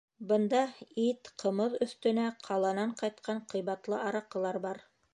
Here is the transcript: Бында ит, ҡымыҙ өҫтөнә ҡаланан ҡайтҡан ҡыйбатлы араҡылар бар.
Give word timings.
Бында 0.29 0.61
ит, 1.03 1.29
ҡымыҙ 1.43 1.77
өҫтөнә 1.87 2.25
ҡаланан 2.49 2.99
ҡайтҡан 3.05 3.45
ҡыйбатлы 3.55 4.05
араҡылар 4.11 4.65
бар. 4.69 4.87